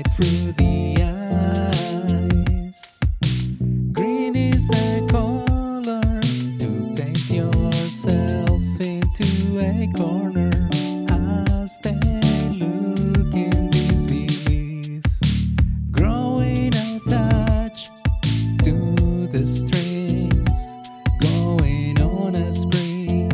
[0.00, 2.98] right through the eyes.
[3.92, 6.20] Green is the color
[6.58, 10.50] to paint yourself into a corner
[11.10, 11.98] as they
[12.52, 15.02] look in disbelief,
[15.90, 17.92] growing attached
[18.64, 20.60] to the strings,
[21.20, 23.28] going on a spree,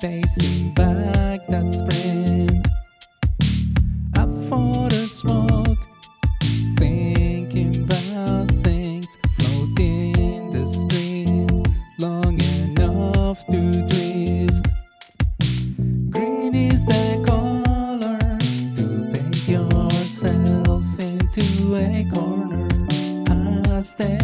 [0.00, 2.27] facing back that spring.
[23.78, 24.18] as they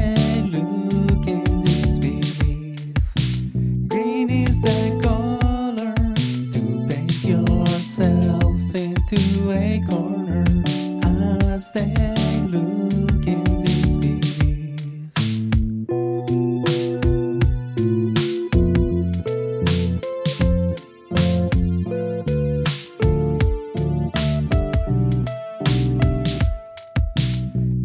[0.50, 2.80] look in disbelief.
[3.88, 5.94] Green is the color
[6.54, 10.44] to paint yourself into a corner
[11.54, 11.94] as they
[12.48, 13.44] look in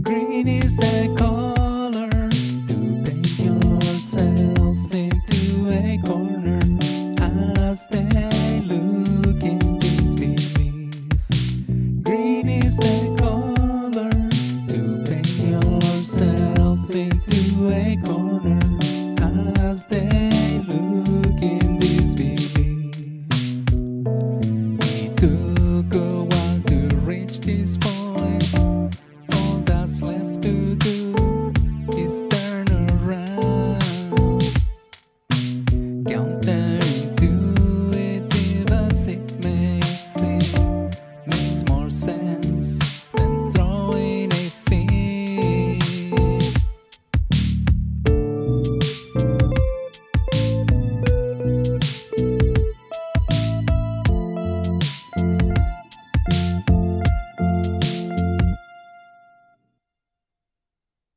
[0.04, 1.29] green is the color.
[7.70, 12.04] as they look in things beneath.
[12.04, 14.10] Green is the color
[14.70, 18.60] to paint yourself into a corner
[19.62, 20.29] as they.